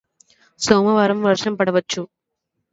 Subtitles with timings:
[0.59, 2.01] సోమవారం వర్షం పడవచ్చు